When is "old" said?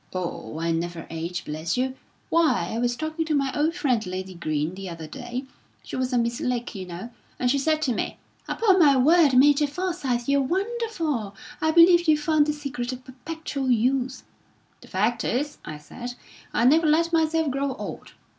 3.55-3.75, 17.75-18.13